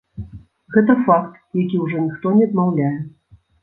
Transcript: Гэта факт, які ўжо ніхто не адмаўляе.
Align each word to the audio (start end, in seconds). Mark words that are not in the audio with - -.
Гэта 0.77 0.95
факт, 1.05 1.37
які 1.63 1.85
ўжо 1.85 2.05
ніхто 2.09 2.37
не 2.43 2.53
адмаўляе. 2.53 2.93